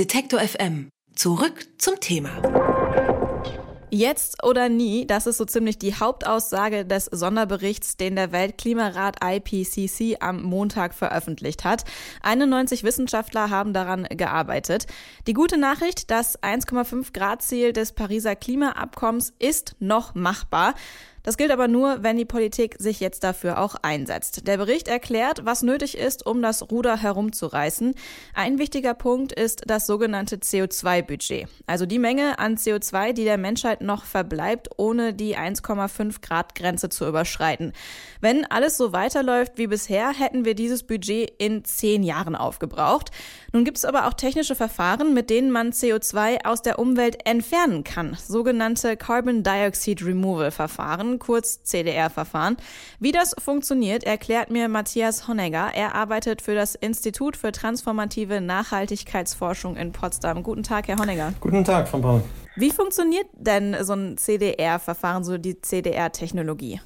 Detektor 0.00 0.40
FM. 0.40 0.88
Zurück 1.14 1.66
zum 1.76 2.00
Thema. 2.00 2.30
Jetzt 3.90 4.42
oder 4.42 4.70
nie, 4.70 5.06
das 5.06 5.26
ist 5.26 5.36
so 5.36 5.44
ziemlich 5.44 5.78
die 5.78 5.94
Hauptaussage 5.94 6.86
des 6.86 7.04
Sonderberichts, 7.04 7.98
den 7.98 8.16
der 8.16 8.32
Weltklimarat 8.32 9.16
IPCC 9.22 10.16
am 10.20 10.42
Montag 10.42 10.94
veröffentlicht 10.94 11.64
hat. 11.64 11.84
91 12.22 12.82
Wissenschaftler 12.82 13.50
haben 13.50 13.74
daran 13.74 14.04
gearbeitet. 14.04 14.86
Die 15.26 15.34
gute 15.34 15.58
Nachricht, 15.58 16.10
das 16.10 16.42
1,5 16.42 17.12
Grad 17.12 17.42
Ziel 17.42 17.74
des 17.74 17.92
Pariser 17.92 18.36
Klimaabkommens 18.36 19.34
ist 19.38 19.76
noch 19.80 20.14
machbar. 20.14 20.74
Das 21.22 21.36
gilt 21.36 21.50
aber 21.50 21.68
nur, 21.68 22.02
wenn 22.02 22.16
die 22.16 22.24
Politik 22.24 22.76
sich 22.78 23.00
jetzt 23.00 23.24
dafür 23.24 23.60
auch 23.60 23.74
einsetzt. 23.82 24.46
Der 24.46 24.56
Bericht 24.56 24.88
erklärt, 24.88 25.44
was 25.44 25.62
nötig 25.62 25.96
ist, 25.98 26.24
um 26.24 26.42
das 26.42 26.70
Ruder 26.70 26.96
herumzureißen. 26.96 27.94
Ein 28.34 28.58
wichtiger 28.58 28.94
Punkt 28.94 29.32
ist 29.32 29.62
das 29.66 29.86
sogenannte 29.86 30.36
CO2-Budget, 30.36 31.48
also 31.66 31.86
die 31.86 31.98
Menge 31.98 32.38
an 32.38 32.56
CO2, 32.56 33.12
die 33.12 33.24
der 33.24 33.38
Menschheit 33.38 33.80
noch 33.80 34.04
verbleibt, 34.04 34.68
ohne 34.76 35.12
die 35.12 35.36
1,5 35.36 36.20
Grad 36.22 36.54
Grenze 36.54 36.88
zu 36.88 37.06
überschreiten. 37.06 37.72
Wenn 38.20 38.44
alles 38.44 38.76
so 38.76 38.92
weiterläuft 38.92 39.52
wie 39.56 39.66
bisher, 39.66 40.12
hätten 40.12 40.44
wir 40.44 40.54
dieses 40.54 40.82
Budget 40.82 41.32
in 41.38 41.64
zehn 41.64 42.02
Jahren 42.02 42.34
aufgebraucht. 42.34 43.10
Nun 43.52 43.64
gibt 43.64 43.78
es 43.78 43.84
aber 43.84 44.06
auch 44.06 44.14
technische 44.14 44.54
Verfahren, 44.54 45.12
mit 45.12 45.28
denen 45.28 45.50
man 45.50 45.72
CO2 45.72 46.44
aus 46.44 46.62
der 46.62 46.78
Umwelt 46.78 47.26
entfernen 47.26 47.82
kann, 47.82 48.16
sogenannte 48.16 48.96
Carbon 48.96 49.42
Dioxide 49.42 50.06
Removal 50.06 50.52
Verfahren 50.52 51.18
kurz 51.18 51.64
CDR-Verfahren. 51.64 52.56
Wie 53.00 53.10
das 53.10 53.34
funktioniert, 53.42 54.04
erklärt 54.04 54.50
mir 54.50 54.68
Matthias 54.68 55.26
Honegger. 55.26 55.70
Er 55.74 55.96
arbeitet 55.96 56.42
für 56.42 56.54
das 56.54 56.76
Institut 56.76 57.36
für 57.36 57.50
transformative 57.50 58.40
Nachhaltigkeitsforschung 58.40 59.76
in 59.76 59.90
Potsdam. 59.90 60.44
Guten 60.44 60.62
Tag, 60.62 60.86
Herr 60.86 60.98
Honegger. 60.98 61.32
Guten 61.40 61.64
Tag, 61.64 61.88
Frau 61.88 61.98
Braun. 61.98 62.22
Wie 62.54 62.70
funktioniert 62.70 63.26
denn 63.34 63.76
so 63.82 63.94
ein 63.94 64.16
CDR-Verfahren, 64.16 65.24
so 65.24 65.38
die 65.38 65.60
CDR-Technologie? 65.60 66.80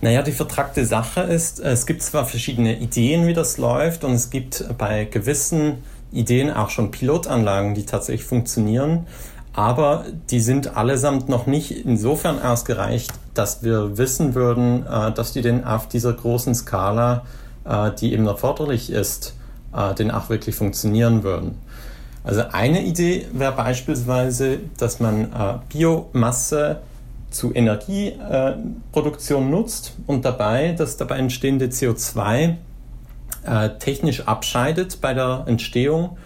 Naja, 0.00 0.22
die 0.22 0.32
vertragte 0.32 0.84
Sache 0.84 1.20
ist, 1.20 1.60
es 1.60 1.86
gibt 1.86 2.02
zwar 2.02 2.24
verschiedene 2.24 2.78
Ideen, 2.78 3.26
wie 3.26 3.34
das 3.34 3.58
läuft, 3.58 4.04
und 4.04 4.12
es 4.12 4.30
gibt 4.30 4.64
bei 4.78 5.04
gewissen 5.04 5.84
Ideen 6.12 6.50
auch 6.50 6.70
schon 6.70 6.90
Pilotanlagen, 6.90 7.74
die 7.74 7.86
tatsächlich 7.86 8.26
funktionieren 8.26 9.06
aber 9.54 10.06
die 10.30 10.40
sind 10.40 10.76
allesamt 10.76 11.28
noch 11.28 11.46
nicht 11.46 11.84
insofern 11.84 12.40
ausgereicht, 12.40 13.12
dass 13.34 13.62
wir 13.62 13.98
wissen 13.98 14.34
würden, 14.34 14.86
äh, 14.86 15.12
dass 15.12 15.32
die 15.32 15.42
denn 15.42 15.64
auf 15.64 15.88
dieser 15.88 16.14
großen 16.14 16.54
Skala, 16.54 17.26
äh, 17.64 17.90
die 17.92 18.12
eben 18.12 18.26
erforderlich 18.26 18.90
ist, 18.90 19.34
äh, 19.74 19.94
denn 19.94 20.10
auch 20.10 20.30
wirklich 20.30 20.56
funktionieren 20.56 21.22
würden. 21.22 21.58
Also 22.24 22.42
eine 22.52 22.82
Idee 22.82 23.26
wäre 23.32 23.52
beispielsweise, 23.52 24.60
dass 24.78 25.00
man 25.00 25.60
Biomasse 25.70 26.78
zu 27.32 27.52
Energieproduktion 27.52 29.50
nutzt 29.50 29.94
und 30.06 30.24
dabei 30.24 30.70
das 30.78 30.96
dabei 30.96 31.16
entstehende 31.16 31.66
CO2 31.66 32.58
technisch 33.78 34.26
abscheidet 34.26 35.00
bei 35.00 35.14
der 35.14 35.44
Entstehung 35.46 36.16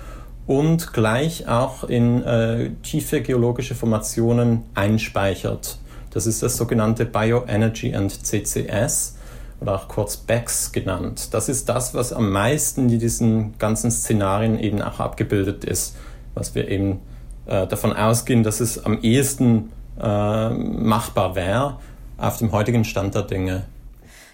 und 0.47 0.93
gleich 0.93 1.49
auch 1.49 1.85
in 1.85 2.23
äh, 2.23 2.71
tiefe 2.83 3.21
geologische 3.21 3.75
Formationen 3.75 4.63
einspeichert. 4.75 5.79
Das 6.11 6.27
ist 6.27 6.43
das 6.43 6.57
sogenannte 6.57 7.05
Bioenergy 7.05 7.95
and 7.95 8.13
CCS 8.25 9.17
oder 9.61 9.75
auch 9.75 9.89
kurz 9.89 10.17
BECS 10.17 10.73
genannt. 10.73 11.35
Das 11.35 11.49
ist 11.49 11.69
das, 11.69 11.95
was 11.95 12.13
am 12.13 12.31
meisten 12.31 12.89
in 12.89 12.99
diesen 12.99 13.59
ganzen 13.59 13.91
Szenarien 13.91 14.59
eben 14.59 14.81
auch 14.83 15.01
abgebildet 15.01 15.65
ist, 15.65 15.97
was 16.35 16.55
wir 16.55 16.69
eben 16.69 17.01
äh, 17.47 17.67
davon 17.67 17.93
ausgehen, 17.93 18.43
dass 18.43 18.61
es 18.61 18.85
am 18.85 19.01
ehesten 19.03 19.73
äh, 20.01 20.51
machbar 20.51 21.35
wäre 21.35 21.79
auf 22.19 22.39
dem 22.39 22.53
heutigen 22.53 22.85
Stand 22.85 23.15
der 23.15 23.23
Dinge. 23.23 23.65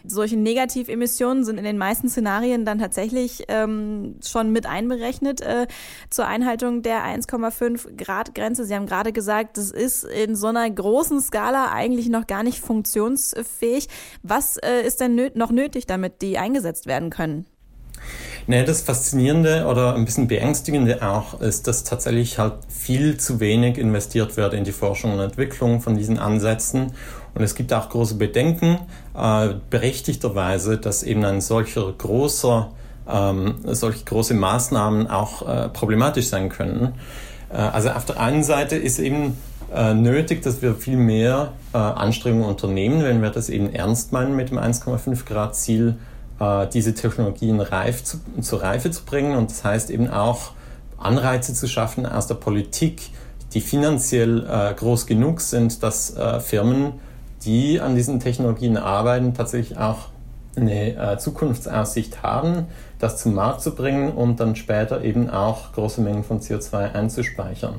Solche 0.06 0.36
Negativemissionen 0.36 1.44
sind 1.44 1.58
in 1.58 1.64
den 1.64 1.78
meisten 1.78 2.08
Szenarien 2.08 2.64
dann 2.64 2.78
tatsächlich 2.78 3.44
ähm, 3.48 4.16
schon 4.24 4.50
mit 4.50 4.66
einberechnet 4.66 5.40
äh, 5.40 5.66
zur 6.10 6.26
Einhaltung 6.26 6.82
der 6.82 7.04
1,5 7.04 7.96
Grad 7.96 8.34
Grenze. 8.34 8.64
Sie 8.64 8.74
haben 8.74 8.86
gerade 8.86 9.12
gesagt, 9.12 9.56
das 9.56 9.70
ist 9.70 10.04
in 10.04 10.36
so 10.36 10.48
einer 10.48 10.68
großen 10.68 11.20
Skala 11.20 11.72
eigentlich 11.72 12.08
noch 12.08 12.26
gar 12.26 12.42
nicht 12.42 12.60
funktionsfähig. 12.60 13.88
Was 14.22 14.56
äh, 14.56 14.82
ist 14.86 15.00
denn 15.00 15.14
nö 15.14 15.30
noch 15.34 15.50
nötig, 15.50 15.86
damit 15.86 16.22
die 16.22 16.38
eingesetzt 16.38 16.86
werden 16.86 17.10
können? 17.10 17.46
Nee, 18.48 18.64
das 18.64 18.82
Faszinierende 18.82 19.66
oder 19.66 19.94
ein 19.94 20.04
bisschen 20.04 20.26
Beängstigende 20.26 21.00
auch 21.08 21.40
ist, 21.40 21.68
dass 21.68 21.84
tatsächlich 21.84 22.38
halt 22.38 22.54
viel 22.68 23.16
zu 23.16 23.38
wenig 23.38 23.78
investiert 23.78 24.36
wird 24.36 24.54
in 24.54 24.64
die 24.64 24.72
Forschung 24.72 25.12
und 25.12 25.20
Entwicklung 25.20 25.80
von 25.80 25.96
diesen 25.96 26.18
Ansätzen. 26.18 26.92
Und 27.34 27.42
es 27.42 27.54
gibt 27.54 27.72
auch 27.72 27.88
große 27.88 28.16
Bedenken, 28.16 28.78
äh, 29.16 29.50
berechtigterweise, 29.70 30.78
dass 30.78 31.02
eben 31.02 31.24
ein 31.24 31.40
solcher 31.40 31.92
großer, 31.92 32.70
ähm, 33.08 33.54
solche 33.64 34.04
große 34.04 34.34
Maßnahmen 34.34 35.08
auch 35.08 35.48
äh, 35.48 35.68
problematisch 35.70 36.28
sein 36.28 36.48
können. 36.48 36.94
Äh, 37.50 37.56
also 37.56 37.90
auf 37.90 38.04
der 38.04 38.20
einen 38.20 38.44
Seite 38.44 38.76
ist 38.76 38.98
eben 38.98 39.38
äh, 39.74 39.94
nötig, 39.94 40.42
dass 40.42 40.60
wir 40.60 40.74
viel 40.74 40.98
mehr 40.98 41.52
äh, 41.72 41.78
Anstrengungen 41.78 42.46
unternehmen, 42.46 43.02
wenn 43.02 43.22
wir 43.22 43.30
das 43.30 43.48
eben 43.48 43.72
ernst 43.72 44.12
meinen 44.12 44.36
mit 44.36 44.50
dem 44.50 44.58
1,5 44.58 45.24
Grad 45.24 45.56
Ziel 45.56 45.96
äh, 46.40 46.66
diese 46.66 46.92
Technologien 46.92 47.60
reif 47.60 48.04
zu, 48.04 48.18
zur 48.42 48.62
Reife 48.62 48.90
zu 48.90 49.04
bringen. 49.04 49.34
Und 49.34 49.50
das 49.50 49.64
heißt 49.64 49.88
eben 49.88 50.10
auch 50.10 50.52
Anreize 50.98 51.54
zu 51.54 51.66
schaffen 51.66 52.04
aus 52.04 52.26
der 52.26 52.34
Politik, 52.34 53.00
die 53.54 53.60
finanziell 53.60 54.74
groß 54.76 55.06
genug 55.06 55.42
sind, 55.42 55.82
dass 55.82 56.14
Firmen, 56.40 56.94
die 57.44 57.80
an 57.80 57.94
diesen 57.94 58.20
Technologien 58.20 58.76
arbeiten, 58.76 59.34
tatsächlich 59.34 59.78
auch 59.78 60.08
eine 60.56 60.96
äh, 60.96 61.18
Zukunftsaussicht 61.18 62.22
haben, 62.22 62.66
das 62.98 63.22
zum 63.22 63.34
Markt 63.34 63.62
zu 63.62 63.74
bringen 63.74 64.12
und 64.12 64.38
dann 64.40 64.56
später 64.56 65.02
eben 65.02 65.30
auch 65.30 65.72
große 65.72 66.00
Mengen 66.00 66.24
von 66.24 66.40
CO2 66.40 66.92
einzuspeichern. 66.92 67.76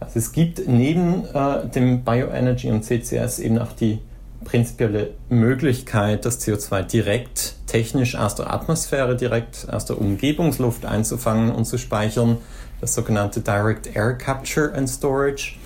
Also 0.00 0.18
es 0.20 0.32
gibt 0.32 0.68
neben 0.68 1.24
äh, 1.34 1.66
dem 1.68 2.04
Bioenergy 2.04 2.70
und 2.70 2.84
CCS 2.84 3.40
eben 3.40 3.58
auch 3.58 3.72
die 3.72 3.98
prinzipielle 4.44 5.10
Möglichkeit, 5.28 6.24
das 6.24 6.40
CO2 6.40 6.82
direkt 6.84 7.54
technisch 7.66 8.14
aus 8.14 8.36
der 8.36 8.52
Atmosphäre, 8.52 9.16
direkt 9.16 9.66
aus 9.70 9.84
der 9.84 10.00
Umgebungsluft 10.00 10.86
einzufangen 10.86 11.50
und 11.50 11.64
zu 11.64 11.76
speichern, 11.76 12.38
das 12.80 12.94
sogenannte 12.94 13.40
Direct 13.40 13.94
Air 13.94 14.14
Capture 14.14 14.72
and 14.74 14.88
Storage. 14.88 15.56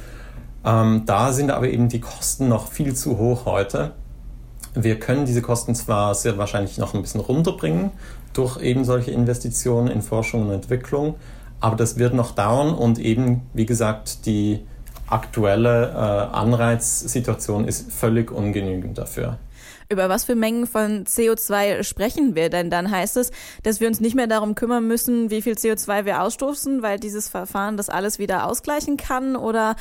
Ähm, 0.64 1.02
da 1.06 1.32
sind 1.32 1.50
aber 1.50 1.68
eben 1.68 1.88
die 1.88 2.00
Kosten 2.00 2.48
noch 2.48 2.70
viel 2.70 2.94
zu 2.94 3.18
hoch 3.18 3.46
heute. 3.46 3.92
Wir 4.74 4.98
können 4.98 5.26
diese 5.26 5.42
Kosten 5.42 5.74
zwar 5.74 6.14
sehr 6.14 6.38
wahrscheinlich 6.38 6.78
noch 6.78 6.94
ein 6.94 7.02
bisschen 7.02 7.20
runterbringen 7.20 7.90
durch 8.32 8.60
eben 8.62 8.84
solche 8.84 9.10
Investitionen 9.10 9.88
in 9.88 10.00
Forschung 10.02 10.46
und 10.46 10.52
Entwicklung, 10.52 11.16
aber 11.60 11.76
das 11.76 11.98
wird 11.98 12.14
noch 12.14 12.34
dauern 12.34 12.74
und 12.74 12.98
eben, 12.98 13.42
wie 13.52 13.66
gesagt, 13.66 14.24
die 14.24 14.60
aktuelle 15.06 15.90
äh, 15.90 16.34
Anreizsituation 16.34 17.68
ist 17.68 17.92
völlig 17.92 18.30
ungenügend 18.30 18.96
dafür. 18.96 19.38
Über 19.88 20.08
was 20.08 20.24
für 20.24 20.34
Mengen 20.34 20.66
von 20.66 21.04
CO2 21.04 21.82
sprechen 21.82 22.34
wir 22.34 22.48
denn 22.48 22.70
dann? 22.70 22.90
Heißt 22.90 23.18
es, 23.18 23.30
dass 23.62 23.78
wir 23.80 23.88
uns 23.88 24.00
nicht 24.00 24.14
mehr 24.14 24.26
darum 24.26 24.54
kümmern 24.54 24.88
müssen, 24.88 25.30
wie 25.30 25.42
viel 25.42 25.52
CO2 25.52 26.06
wir 26.06 26.22
ausstoßen, 26.22 26.82
weil 26.82 26.98
dieses 26.98 27.28
Verfahren 27.28 27.76
das 27.76 27.90
alles 27.90 28.18
wieder 28.18 28.46
ausgleichen 28.46 28.96
kann? 28.96 29.36
Oder 29.36 29.76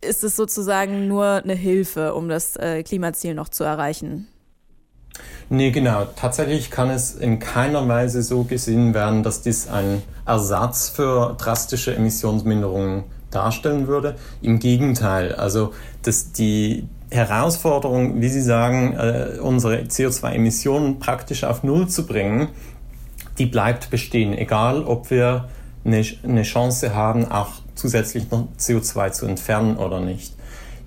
ist 0.00 0.24
es 0.24 0.36
sozusagen 0.36 1.08
nur 1.08 1.26
eine 1.26 1.54
Hilfe, 1.54 2.14
um 2.14 2.28
das 2.28 2.56
äh, 2.56 2.82
Klimaziel 2.82 3.34
noch 3.34 3.48
zu 3.48 3.64
erreichen? 3.64 4.28
Nee, 5.48 5.70
genau. 5.70 6.06
Tatsächlich 6.16 6.70
kann 6.70 6.90
es 6.90 7.14
in 7.14 7.38
keiner 7.38 7.86
Weise 7.88 8.22
so 8.22 8.44
gesehen 8.44 8.94
werden, 8.94 9.22
dass 9.22 9.42
dies 9.42 9.68
ein 9.68 10.02
Ersatz 10.26 10.88
für 10.88 11.36
drastische 11.38 11.94
Emissionsminderungen 11.94 13.04
darstellen 13.30 13.86
würde. 13.86 14.16
Im 14.42 14.58
Gegenteil, 14.58 15.34
also 15.34 15.72
dass 16.02 16.32
die 16.32 16.88
Herausforderung, 17.10 18.20
wie 18.20 18.28
Sie 18.28 18.42
sagen, 18.42 18.94
äh, 18.94 19.38
unsere 19.40 19.82
CO2-Emissionen 19.82 20.98
praktisch 20.98 21.44
auf 21.44 21.62
Null 21.62 21.88
zu 21.88 22.06
bringen, 22.06 22.48
die 23.38 23.46
bleibt 23.46 23.90
bestehen, 23.90 24.36
egal 24.36 24.82
ob 24.82 25.10
wir 25.10 25.48
eine, 25.84 26.04
eine 26.24 26.42
Chance 26.42 26.94
haben, 26.94 27.30
auch 27.30 27.52
zusätzlich 27.76 28.30
noch 28.30 28.48
CO2 28.58 29.12
zu 29.12 29.26
entfernen 29.26 29.76
oder 29.76 30.00
nicht. 30.00 30.34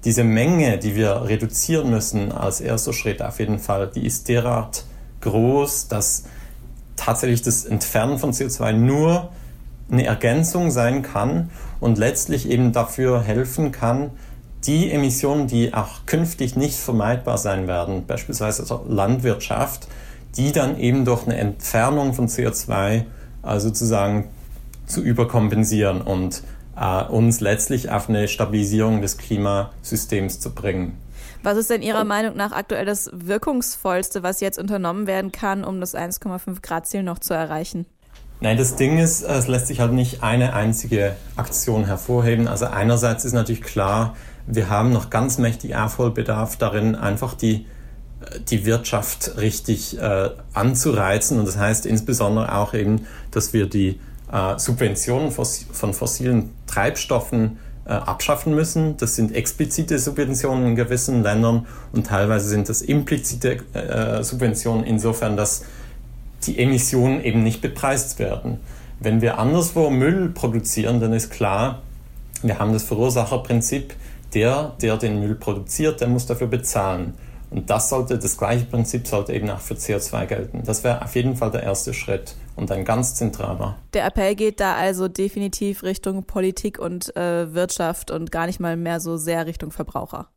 Diese 0.04 0.24
Menge, 0.24 0.78
die 0.78 0.96
wir 0.96 1.24
reduzieren 1.26 1.90
müssen 1.90 2.32
als 2.32 2.62
erster 2.62 2.94
Schritt 2.94 3.22
auf 3.22 3.40
jeden 3.40 3.60
Fall, 3.60 3.90
die 3.94 4.06
ist 4.06 4.28
derart 4.28 4.84
groß, 5.22 5.88
dass 5.88 6.24
tatsächlich 6.96 7.42
das 7.42 7.66
Entfernen 7.66 8.18
von 8.18 8.32
CO2 8.32 8.74
nur 8.74 9.30
eine 9.92 10.06
Ergänzung 10.06 10.72
sein 10.72 11.02
kann 11.02 11.50
und 11.80 11.98
letztlich 11.98 12.50
eben 12.50 12.72
dafür 12.72 13.22
helfen 13.22 13.72
kann, 13.72 14.12
die 14.66 14.92
Emissionen, 14.92 15.48
die 15.48 15.74
auch 15.74 16.06
künftig 16.06 16.56
nicht 16.56 16.78
vermeidbar 16.78 17.38
sein 17.38 17.68
werden, 17.68 18.06
beispielsweise 18.06 18.66
der 18.66 18.82
Landwirtschaft, 18.88 19.88
die 20.36 20.52
dann 20.52 20.78
eben 20.78 21.06
durch 21.06 21.26
eine 21.26 21.38
Entfernung 21.38 22.14
von 22.14 22.28
CO2 22.28 23.06
also 23.42 23.70
sozusagen 23.70 24.28
zu 24.86 25.02
überkompensieren 25.02 26.02
und 26.02 26.44
äh, 26.80 27.04
uns 27.04 27.42
letztlich 27.42 27.92
auf 27.92 28.10
eine 28.10 28.28
Stabilisierung 28.28 29.02
des 29.02 29.18
Klimasystems 29.18 30.40
zu 30.40 30.54
bringen. 30.54 30.98
Was 31.44 31.58
ist 31.58 31.70
denn 31.70 31.82
Ihrer 31.82 32.04
Meinung 32.04 32.36
nach 32.36 32.52
aktuell 32.52 32.86
das 32.86 33.10
Wirkungsvollste, 33.14 34.24
was 34.24 34.42
jetzt 34.42 34.60
unternommen 34.60 35.08
werden 35.08 35.32
kann, 35.32 35.64
um 35.64 35.80
das 35.80 35.96
1,5 35.96 36.62
Grad 36.62 36.86
Ziel 36.86 37.04
noch 37.04 37.20
zu 37.20 37.34
erreichen? 37.34 37.86
Nein, 38.42 38.58
das 38.58 38.76
Ding 38.76 38.98
ist, 38.98 39.22
es 39.22 39.48
lässt 39.48 39.68
sich 39.68 39.80
halt 39.82 39.92
nicht 39.92 40.24
eine 40.24 40.54
einzige 40.54 41.16
Aktion 41.36 41.86
hervorheben. 41.86 42.48
Also 42.48 42.66
einerseits 42.66 43.26
ist 43.26 43.34
natürlich 43.34 43.62
klar, 43.62 44.16
wir 44.48 44.70
haben 44.70 44.92
noch 44.92 45.10
ganz 45.10 45.38
mächtig 45.38 45.76
Aufholbedarf 45.76 46.58
darin, 46.58 46.96
einfach 46.96 47.36
die, 47.36 47.66
die 48.50 48.66
Wirtschaft 48.66 49.38
richtig 49.38 49.98
äh, 50.00 50.30
anzureizen. 50.54 51.40
Und 51.40 51.48
das 51.48 51.58
heißt 51.58 51.86
insbesondere 51.86 52.56
auch 52.56 52.74
eben, 52.74 53.06
dass 53.32 53.54
wir 53.54 53.68
die 53.68 54.00
Subventionen 54.58 55.32
von 55.32 55.94
fossilen 55.94 56.52
Treibstoffen 56.68 57.58
äh, 57.86 57.94
abschaffen 57.94 58.54
müssen. 58.54 58.98
Das 58.98 59.16
sind 59.16 59.34
explizite 59.34 59.98
Subventionen 59.98 60.68
in 60.68 60.76
gewissen 60.76 61.24
Ländern 61.24 61.66
und 61.92 62.06
teilweise 62.06 62.48
sind 62.48 62.70
das 62.70 62.82
implizite 62.82 63.58
äh, 63.74 64.24
Subventionen 64.24 64.84
insofern, 64.84 65.36
dass 65.36 65.64
die 66.46 66.60
Emissionen 66.60 67.24
eben 67.24 67.44
nicht 67.44 67.62
bepreist 67.62 68.20
werden. 68.20 68.60
Wenn 69.00 69.22
wir 69.22 69.40
anderswo 69.40 69.90
Müll 69.90 70.30
produzieren, 70.30 71.00
dann 71.00 71.14
ist 71.14 71.32
klar, 71.32 71.82
wir 72.44 72.60
haben 72.60 72.74
das 72.74 72.84
Verursacherprinzip, 72.84 73.96
der, 74.34 74.74
der 74.82 74.98
den 74.98 75.20
Müll 75.20 75.36
produziert, 75.36 76.02
der 76.02 76.08
muss 76.08 76.26
dafür 76.26 76.48
bezahlen. 76.48 77.16
Und 77.50 77.70
das 77.70 77.90
sollte, 77.90 78.20
das 78.20 78.38
gleiche 78.38 78.66
Prinzip 78.66 79.08
sollte 79.08 79.34
eben 79.34 79.50
auch 79.50 79.60
für 79.60 79.74
CO2 79.74 80.26
gelten. 80.28 80.64
Das 80.64 80.84
wäre 80.84 81.02
auf 81.02 81.16
jeden 81.16 81.36
Fall 81.36 81.50
der 81.50 81.64
erste 81.64 81.94
Schritt 81.94 82.36
und 82.60 82.72
ein 82.72 82.86
ganz 82.86 83.16
zentraler. 83.16 83.78
Der 83.94 84.06
Appell 84.06 84.36
geht 84.36 84.60
da 84.60 84.76
also 84.76 85.08
definitiv 85.08 85.84
Richtung 85.84 86.26
Politik 86.26 86.78
und 86.78 87.16
äh, 87.16 87.54
Wirtschaft 87.54 88.12
und 88.12 88.32
gar 88.32 88.46
nicht 88.46 88.60
mal 88.60 88.78
mehr 88.78 89.00
so 89.00 89.18
sehr 89.18 89.46
Richtung 89.46 89.72
Verbraucher. 89.72 90.30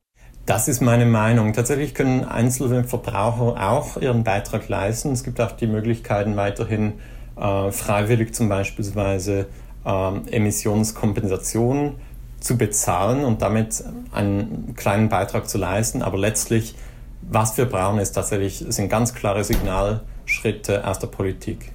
Das 0.46 0.66
ist 0.66 0.80
meine 0.80 1.06
Meinung. 1.06 1.52
Tatsächlich 1.52 1.94
können 1.94 2.24
einzelne 2.24 2.84
Verbraucher 2.84 3.70
auch 3.70 3.96
ihren 3.96 4.24
Beitrag 4.24 4.68
leisten. 4.68 5.12
Es 5.12 5.22
gibt 5.22 5.40
auch 5.40 5.52
die 5.52 5.68
Möglichkeiten, 5.68 6.36
weiterhin 6.36 6.94
äh, 7.36 7.70
freiwillig 7.70 8.34
zum 8.34 8.48
Beispiel 8.48 9.46
äh, 9.84 9.84
Emissionskompensation 9.84 11.94
zu 12.40 12.58
bezahlen 12.58 13.24
und 13.24 13.40
damit 13.40 13.84
einen 14.10 14.74
kleinen 14.74 15.08
Beitrag 15.08 15.48
zu 15.48 15.58
leisten. 15.58 16.02
Aber 16.02 16.18
letztlich, 16.18 16.74
was 17.22 17.56
wir 17.56 17.66
brauchen, 17.66 18.00
ist 18.00 18.12
tatsächlich, 18.12 18.64
sind 18.68 18.88
ganz 18.88 19.14
klare 19.14 19.44
Signalschritte 19.44 20.86
aus 20.86 20.98
der 20.98 21.06
Politik. 21.06 21.70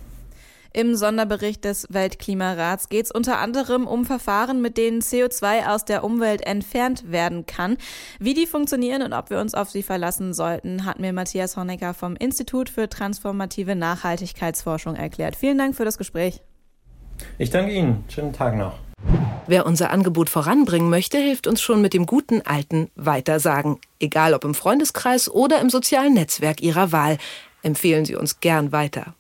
Im 0.78 0.96
Sonderbericht 0.96 1.66
des 1.66 1.88
Weltklimarats 1.90 2.88
geht 2.88 3.06
es 3.06 3.12
unter 3.12 3.40
anderem 3.40 3.88
um 3.88 4.06
Verfahren, 4.06 4.62
mit 4.62 4.78
denen 4.78 5.02
CO2 5.02 5.74
aus 5.74 5.86
der 5.86 6.04
Umwelt 6.04 6.46
entfernt 6.46 7.12
werden 7.12 7.48
kann. 7.48 7.78
Wie 8.20 8.36
die 8.36 8.46
funktionieren 8.46 9.02
und 9.02 9.12
ob 9.12 9.32
wir 9.32 9.40
uns 9.40 9.56
auf 9.56 9.72
sie 9.72 9.82
verlassen 9.82 10.36
sollten, 10.36 10.86
hat 10.86 11.00
mir 11.00 11.14
Matthias 11.14 11.58
Honecker 11.58 11.96
vom 11.96 12.16
Institut 12.16 12.70
für 12.70 12.88
transformative 12.90 13.76
Nachhaltigkeitsforschung 13.76 14.94
erklärt. 14.94 15.36
Vielen 15.36 15.58
Dank 15.58 15.76
für 15.76 15.84
das 15.84 15.98
Gespräch. 15.98 16.44
Ich 17.40 17.50
danke 17.50 17.72
Ihnen. 17.72 18.04
Schönen 18.08 18.34
Tag 18.34 18.56
noch. 18.56 18.78
Wer 19.48 19.66
unser 19.66 19.90
Angebot 19.90 20.30
voranbringen 20.30 20.92
möchte, 20.92 21.18
hilft 21.18 21.48
uns 21.48 21.60
schon 21.60 21.82
mit 21.82 21.96
dem 21.96 22.06
guten 22.06 22.44
alten 22.44 22.92
Weitersagen. 22.94 23.80
Egal 24.00 24.36
ob 24.36 24.44
im 24.44 24.54
Freundeskreis 24.54 25.28
oder 25.28 25.60
im 25.60 25.72
sozialen 25.72 26.14
Netzwerk 26.14 26.62
Ihrer 26.62 26.92
Wahl. 26.92 27.18
Empfehlen 27.64 28.06
Sie 28.06 28.16
uns 28.16 28.42
gern 28.42 28.72
weiter. 28.72 29.16